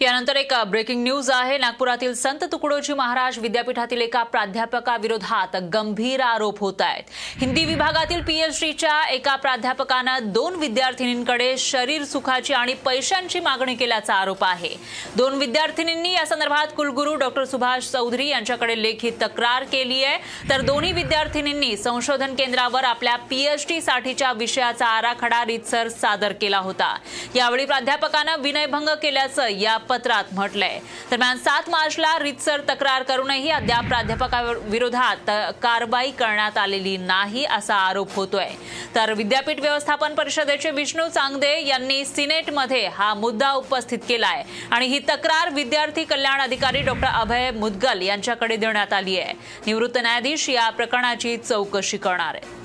[0.00, 1.56] यानंतर एक ब्रेकिंग न्यूज आहे.
[1.58, 7.04] नागपुरातील संत तुकडोजी महाराज विद्यापीठातील एका प्राध्यापकाविरोधात गंभीर आरोप होत आहेत.
[7.40, 14.74] हिंदी विभागातील पीएचडीच्या एका प्राध्यापकानं दोन विद्यार्थिनींकडे शरीर सुखाची आणि पैशांची मागणी केल्याचा आरोप आहे.
[15.16, 20.18] दोन विद्यार्थिनींनी या संदर्भात कुलगुरू डॉक्टर सुभाष चौधरी यांच्याकडे लेखी तक्रार केली आहे.
[20.50, 26.94] तर दोन्ही विद्यार्थिनींनी संशोधन केंद्रावर आपल्या पीएचडी साठीच्या विषयाचा आराखडा रितसर सादर केला होता.
[27.34, 30.78] यावेळी प्राध्यापकानं विनयभंग केल्याचं या पत्रात म्हटलंय.
[31.10, 35.30] दरम्यान सात मार्चला रितसर तक्रार करूनही अद्याप प्राध्यापकाविरोधात
[35.62, 38.48] कारवाई करण्यात आलेली नाही असा आरोप होतोय.
[38.94, 45.50] तर विद्यापीठ व्यवस्थापन परिषदेचे विष्णू चांगदे यांनी सिनेटमध्ये हा मुद्दा उपस्थित केलाय आणि ही तक्रार
[45.54, 49.32] विद्यार्थी कल्याण अधिकारी डॉक्टर अभय मुदगल यांच्याकडे देण्यात आली आहे.
[49.66, 52.56] निवृत्त न्यायाधीश या प्रकरणाची चौकशी करणार आहे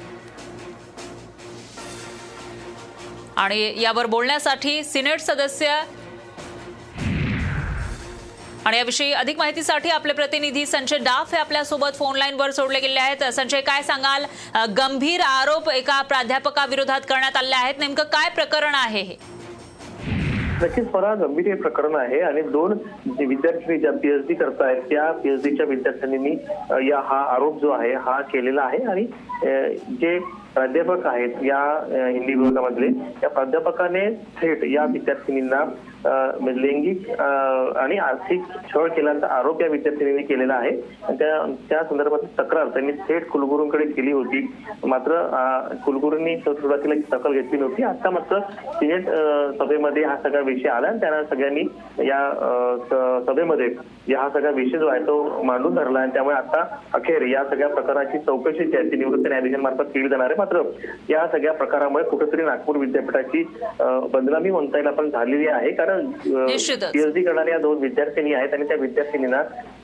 [3.35, 5.81] आणि यावर बोलण्यासाठी सिनेट सदस्य
[8.65, 13.23] आणि याविषयी अधिक माहितीसाठी आपले प्रतिनिधी संजय डाफ हे आपल्यासोबत फोन लाईनवर सोडले गेले आहेत.
[13.33, 14.25] संजय काय सांगाल?
[14.77, 17.79] गंभीर आरोप एका प्राध्यापकाविरोधात करण्यात आले आहेत.
[17.79, 19.15] नेमकं काय प्रकरण आहे हे?
[20.61, 22.71] नक्कीच मला गंभीर हे प्रकरण आहे आणि दोन
[23.19, 26.31] विद्यार्थी ज्या पीएचडी करतायत त्या पीएचडीच्या विद्यार्थ्यांनी
[26.89, 28.83] या हा आरोप जो आहे हा केलेला आहे.
[28.83, 29.05] आणि
[30.01, 30.17] जे
[30.53, 32.87] प्राध्यापक आहेत या हिंदी विभागामधले
[33.21, 34.09] त्या प्राध्यापकाने
[34.41, 35.63] थेट या विद्यार्थिनींना
[36.05, 38.41] म्हणजे लैंगिक आणि आर्थिक
[38.73, 40.71] छळ केल्याचा आरोप या विद्यार्थिनींनी केलेला आहे.
[41.09, 44.45] त्या त्या संदर्भात तक्रार त्यांनी थेट कुलगुरूंकडे केली होती.
[44.87, 45.21] मात्र
[45.85, 47.83] कुलगुरूंनी सुरुवातीला दखल घेतली नव्हती.
[47.83, 49.09] आता मात्र सिनेट
[49.59, 51.61] सभेमध्ये हा सगळा विषय आला आणि त्यांना सगळ्यांनी
[52.07, 52.21] या
[53.27, 53.67] सभेमध्ये
[54.15, 56.63] हा सगळा विषय जो आहे तो मांडून धरला आणि त्यामुळे आता
[56.93, 60.35] अखेर या सगळ्या प्रकाराची चौकशी जी आहे ती निवृत्त न्यायाधीशांमार्फत केली जाणार आहे.
[60.37, 60.61] मात्र
[61.09, 63.43] या सगळ्या प्रकारामुळे कुठेतरी नागपूर विद्यापीठाची
[64.13, 65.71] बदनामी म्हणता येईल आपण झालेली आहे.
[65.71, 69.41] कारण पीएचडी करणाऱ्या दोन विद्यार्थिनी आहेत आणि त्या विद्यार्थिनींना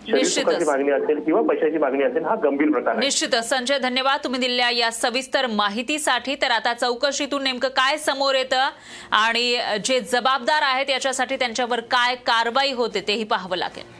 [0.07, 3.49] शरीर मागणी असेल किंवा पैशाची मागणी असेल हा गंभीर प्रकार निश्चितच.
[3.49, 4.19] संजय धन्यवाद.
[4.23, 6.35] तुम्ही दिलेल्या या सविस्तर माहितीसाठी.
[6.41, 8.69] तर आता चौकशीतून नेमकं काय समोर येतं
[9.11, 13.98] आणि जे जबाबदार आहेत याच्यासाठी त्यांच्यावर काय कारवाई होते तेही पाहावं लागेल.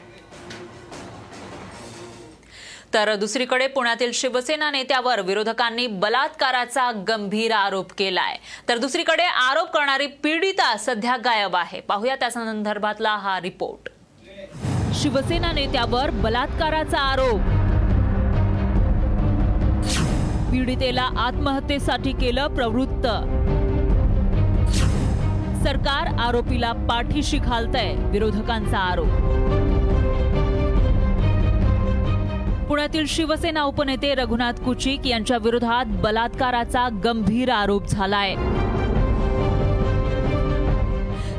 [2.94, 8.36] तर दुसरीकडे पुण्यातील शिवसेना नेत्यावर विरोधकांनी बलात्काराचा गंभीर आरोप केलाय.
[8.68, 11.80] तर दुसरीकडे आरोप करणारी पीडिता सध्या गायब आहे.
[11.80, 13.88] पाहूया त्या संदर्भातला हा रिपोर्ट.
[14.94, 17.40] शिवसेना नेत्यावर बलात्काराचा आरोप.
[20.52, 23.06] पीडितेला आत्महत्येसाठी केलं प्रवृत्त.
[25.64, 29.59] सरकार आरोपीला पाठीशी घालतंय विरोधकांचा आरोप.
[32.70, 38.34] पुण्यातील शिवसेना उपनेते रघुनाथ कुचिक यांच्या विरोधात बलात्काराचा गंभीर आरोप झालाय.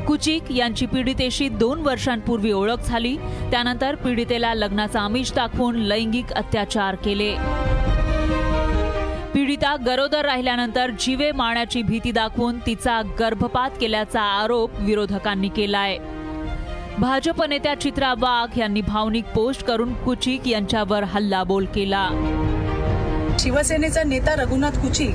[0.04, 3.16] कुचिक यांची पीडितेशी दोन वर्षांपूर्वी ओळख झाली.
[3.50, 7.34] त्यानंतर पीडितेला लग्नाचा आमिष दाखवून लैंगिक अत्याचार केले.
[9.34, 15.98] पीडिता गरोदर राहिल्यानंतर जीवे मारण्याची भीती दाखवून तिचा गर्भपात केल्याचा आरोप विरोधकांनी केलाय.
[16.98, 22.08] भाजप नेत्या चित्रा वाघ यांनी भावनिक पोस्ट करून कुचिक यांच्यावर हल्लाबोल केला.
[23.40, 25.14] शिवसेनेचा नेता रघुनाथ कुचिक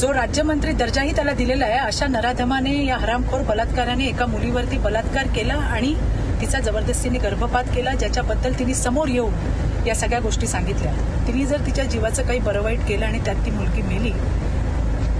[0.00, 5.54] जो राज्यमंत्री दर्जाही त्याला दिलेला आहे अशा नराधमाने या हरामखोर बलात्काराने एका मुलीवरती बलात्कार केला
[5.54, 5.94] आणि
[6.40, 10.92] तिचा जबरदस्तीने गर्भपात केला ज्याच्याबद्दल तिने समोर येऊन या सगळ्या गोष्टी सांगितल्या.
[11.26, 14.12] तिने जर तिच्या जीवाचं काही बरं वाईट केलं आणि त्यात ती मुलगी मेली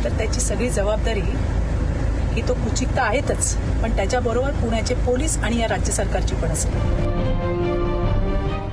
[0.05, 1.21] तर त्याची सगळी जबाबदारी
[2.33, 6.71] ही तो कुचिक तर आहेतच पण त्याच्याबरोबर पुण्याचे पोलीस आणि या राज्य सरकारची पण असेल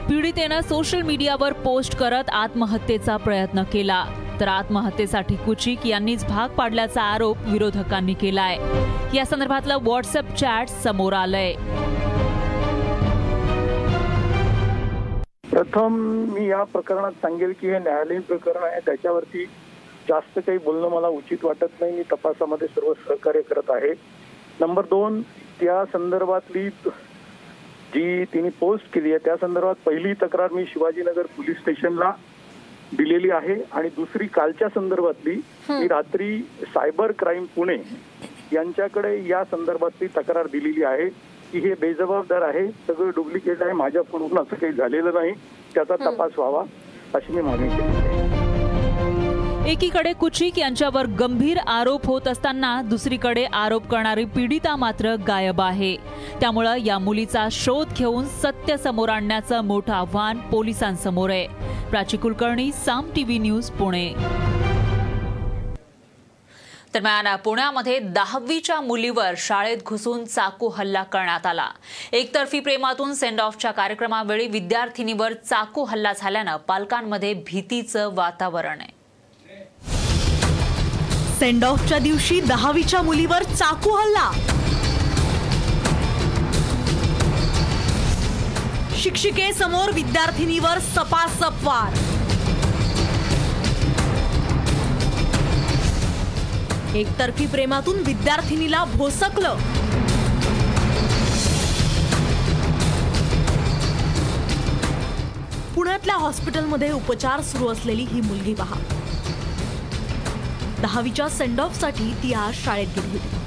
[0.09, 4.03] पीडितेनं सोशल मीडियावर पोस्ट करत आत्महत्येचा प्रयत्न केला.
[4.39, 8.57] तर आत्महत्येसाठी कुचिक यांनीच भाग पाडल्याचा आरोप विरोधकांनी केलाय.
[9.13, 11.53] या संदर्भातलं व्हॉट्सअप चॅट समोर आलंय.
[15.51, 15.95] प्रथम
[16.33, 18.79] मी या प्रकरणात सांगेल की हे न्यायालयीन प्रकरण आहे.
[18.85, 19.45] त्याच्यावरती
[20.09, 21.95] जास्त काही बोलणं मला उचित वाटत नाही.
[21.95, 23.93] मी तपासामध्ये सर्व सहकार्य करत आहे.
[24.59, 25.21] नंबर दोन
[25.59, 26.67] त्या संदर्भातली
[27.93, 32.11] जी तिने पोस्ट केली आहे त्या संदर्भात पहिली तक्रार मी शिवाजीनगर पोलीस स्टेशनला
[32.97, 33.55] दिलेली आहे.
[33.71, 35.35] आणि दुसरी कालच्या संदर्भातली
[35.69, 36.37] मी रात्री
[36.73, 37.77] सायबर क्राईम पुणे
[38.53, 41.09] यांच्याकडे या संदर्भातली तक्रार दिलेली आहे.
[41.51, 45.31] की हे बेजबाबदार आहे सगळं डुप्लिकेट आहे माझ्याकडून असं काही झालेलं नाही
[45.75, 46.63] त्याचा तपास व्हावा
[47.15, 48.48] अशी मी मागणी केली आहे.
[49.69, 55.95] एकीकडे कुचिक यांच्यावर गंभीर आरोप होत असताना दुसरीकडे आरोप करणारी पीडिता मात्र गायब आहे.
[56.41, 61.47] त्यामुळं या मुलीचा शोध घेऊन सत्य समोर आणण्याचं मोठं आव्हान पोलिसांसमोर आहे.
[61.89, 64.07] Prachi Kulkarni Saam TV news Pune.
[66.93, 71.69] दरम्यान पुण्यामध्ये दहावीच्या मुलीवर शाळेत घुसून चाकू हल्ला करण्यात आला.
[72.11, 78.97] एकतर्फी प्रेमातून सेंड ऑफच्या कार्यक्रमावेळी विद्यार्थिनीवर चाकू हल्ला झाल्यानं पालकांमध्ये भीतीचं वातावरण आहे.
[81.39, 84.31] सेंड ऑफच्या दिवशी दहावीच्या मुलीवर चाकू हल्ला.
[88.97, 91.97] शिक्षिकेसमोर विद्यार्थिनीवर सपासप वार
[96.95, 99.55] एकतर्फी प्रेमातून विद्यार्थिनीला भोसकलं.
[105.75, 108.79] पुण्यातल्या हॉस्पिटलमध्ये उपचार सुरू असलेली ही मुलगी पहा.
[110.81, 113.37] दहावीच्या सेंड ऑफसाठी ती आज शाळेत गेली होती.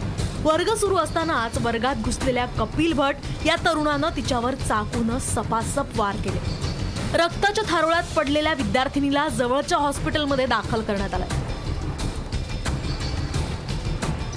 [0.42, 6.38] वर्ग सुरू असतानाच वर्गात घुसलेल्या कपिल भट या तरुणानं तिच्यावर चाकून सपासप वार केले.
[7.18, 11.40] रक्ताच्या थारोळ्यात पडलेल्या विद्यार्थिनीला जवळच्या हॉस्पिटलमध्ये दाखल करण्यात आलं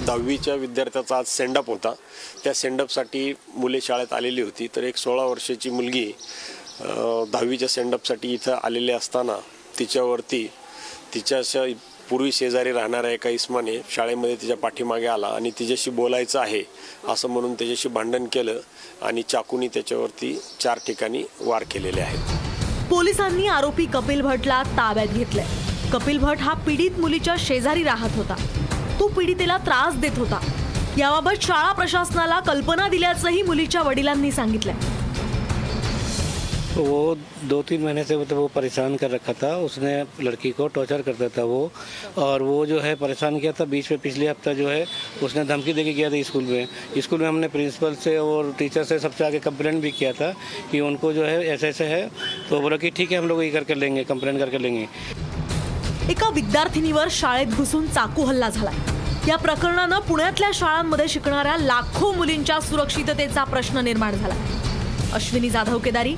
[0.06, 1.92] दहावीच्या विद्यार्थ्याचा आज सेंडअप होता.
[2.42, 4.66] त्या सेंडअपसाठी मुले शाळेत आलेली होती.
[4.76, 6.10] तर एक सोळा वर्षाची मुलगी
[6.80, 9.36] दहावीच्या सेंडअपसाठी इथं आलेली असताना
[9.78, 10.46] तिच्यावरती
[11.14, 11.64] तिच्याच्या
[12.10, 16.62] पूर्वी शेजारी राहणाऱ्या एका इस्माने शाळेमध्ये तिच्या पाठीमागे आला आणि तिच्याशी बोलायचं आहे
[17.08, 18.58] असं म्हणून त्याच्याशी भांडण केलं
[19.02, 22.88] आणि चाकूनी त्याच्यावरती चार ठिकाणी वार केलेले आहेत.
[22.90, 25.46] पोलिसांनी आरोपी कपिल भटला ताब्यात घेतलंय.
[25.92, 28.36] कपिल भट हा पीडित मुलीच्या शेजारी राहत होता.
[29.00, 30.40] तो पीडितेला त्रास देत होता.
[30.98, 35.05] याबाबत शाळा प्रशासनाला कल्पना दिल्याचंही मुलीच्या वडिलांनी सांगितलंय.
[36.76, 41.02] वो दो तीन महीने से मतलब वो परेशान कर रखा था। उसने लड़की को टॉर्चर
[41.02, 41.70] करता था वो।
[42.18, 44.84] और वो जो है परेशान किया था बीच में पिछले हफ़्ता जो है,
[45.22, 48.84] उसने धमकी दे के किया था स्कूल में। स्कूल में हमने प्रिंसिपल से और टीचर
[48.84, 50.32] से सबसे आगे कंप्लेंट भी किया था
[50.70, 52.06] कि उनको जो है ऐसे ऐसे है।
[52.50, 54.86] तो बोला कि ठीक है, हम लोग ये करके लेंगे कंप्लेंट करके लेंगे।
[56.10, 58.50] एका विद्यार्थिनीवर शाळेत घुसून चाकू हल्ला
[59.28, 64.34] या प्रकरणानं पुण्यातल्या शाळांमध्ये शिकणाऱ्या लाखो मुलींच्या सुरक्षिततेचा प्रश्न निर्माण झाला
[65.14, 66.14] Ashwini Jadhav, Kedari.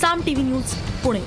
[0.00, 1.20] Saam TV news Pune.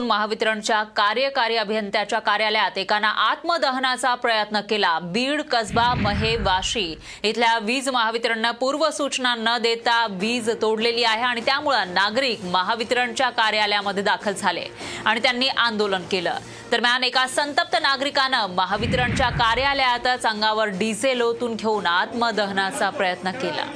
[0.00, 4.98] महावितरणच्या कार्यकारी अभियंत्याच्या कार्यालयात एकानं आत्मदहनाचा प्रयत्न केला.
[5.02, 11.94] बीड कसबा महे वाशी इथल्या वीज महावितरणनं पूर्वसूचना न देता वीज तोडलेली आहे आणि त्यामुळं
[11.94, 14.66] नागरिक महावितरणच्या कार्यालयामध्ये दाखल झाले
[15.04, 16.38] आणि त्यांनी आंदोलन केलं.
[16.70, 23.66] दरम्यान एका संतप्त नागरिकानं महावितरणच्या कार्यालयातच अंगावर डिझेल ओतून घेऊन आत्मदहनाचा प्रयत्न केला.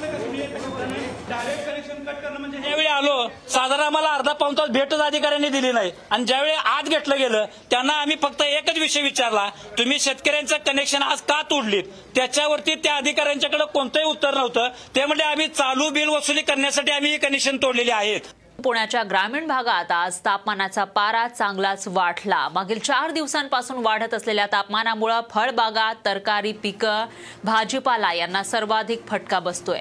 [2.81, 5.91] ज्यावेळी आलो साधारण आम्हाला अर्धा पाऊन तास भेटच अधिकाऱ्यांनी दिली नाही.
[6.09, 11.21] आणि ज्यावेळी आज घेतलं गेलं त्यांना आम्ही फक्त एकच विषय विचारला तुम्ही शेतकऱ्यांचं कनेक्शन आज
[11.21, 11.83] का तोडलीत?
[12.15, 14.67] त्याच्यावरती त्या अधिकाऱ्यांच्याकडे कोणतंही उत्तर नव्हतं.
[14.95, 18.21] ते म्हणजे आम्ही चालू बिल वसुली करण्यासाठी आम्ही ही कनेक्शन तोडलेली आहेत.
[18.63, 22.47] पुण्याच्या ग्रामीण भागात आज तापमानाचा पारा चांगलाच वाढला.
[22.49, 27.05] मागील चार दिवसांपासून वाढत असलेल्या तापमानामुळे फळबागा तरकारी पिकं
[27.43, 29.79] भाजीपाला यांना सर्वाधिक फटका बसतोय.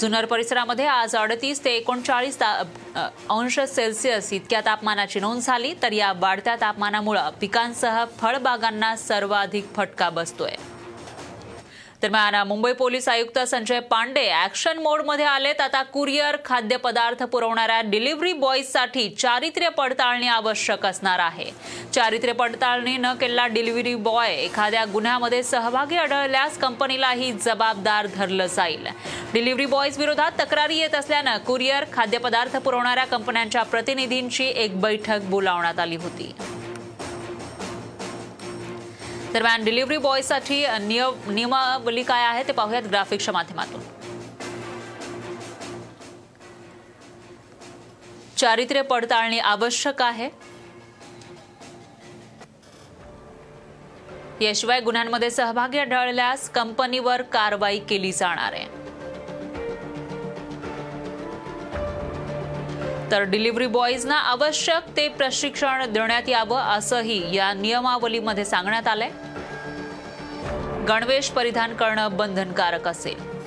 [0.00, 6.54] जुन्नर परिसरामध्ये आज अडतीस ते एकोणचाळीस अंश सेल्सिअस इतक्या तापमानाची नोंद झाली तर या वाढत्या
[6.60, 10.54] तापमानामुळे पिकांसह फळबागांना सर्वाधिक फटका बसतोय.
[12.02, 15.60] दरम्यान मुंबई पोलीस आयुक्त संजय पांडे ऍक्शन मोडमध्ये आलेत.
[15.60, 21.50] आता कुरिअर खाद्यपदार्थ पुरवणाऱ्या डिलिव्हरी बॉयजसाठी चारित्र्य पडताळणी आवश्यक असणार आहे.
[21.94, 28.86] चारित्र्य पडताळणी न केलेला डिलिव्हरी बॉय एखाद्या गुन्ह्यामध्ये सहभागी आढळल्यास कंपनीलाही जबाबदार धरलं जाईल.
[29.32, 35.96] डिलिव्हरी बॉयज विरोधात तक्रारी येत असल्यानं कुरिअर खाद्यपदार्थ पुरवणाऱ्या कंपन्यांच्या प्रतिनिधींची एक बैठक बोलावण्यात आली
[35.96, 36.32] होती.
[39.32, 43.80] दरम्यान डिलिव्हरी बॉयसाठी नियम नियमावली काय आहे ते पाहूयात ग्राफिक्सच्या माध्यमातून.
[48.36, 50.28] चारित्र्य पडताळणी आवश्यक आहे.
[54.40, 58.77] याशिवाय गुन्ह्यांमध्ये सहभागी आढळल्यास कंपनीवर कारवाई केली जाणार आहे.
[63.10, 69.10] तर डिलिव्हरी बॉईजना आवश्यक ते प्रशिक्षण देण्यात यावं असंही या नियमावलीमध्ये सांगण्यात आलंय.
[70.88, 73.38] गणवेश परिधान करणं बंधनकारक असेल.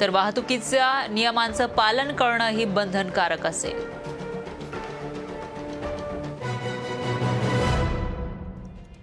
[0.00, 3.95] तर वाहतुकीच्या नियमांचं पालन करणंही बंधनकारक असेल.